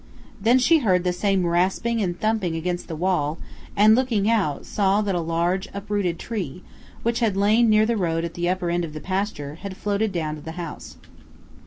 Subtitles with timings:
[0.41, 3.37] Then she heard the same rasping and thumping against the wall,
[3.77, 6.63] and, looking out, saw that a large uprooted tree,
[7.03, 10.11] which had lain near the road at the upper end of the pasture, had floated
[10.11, 10.97] down to the house.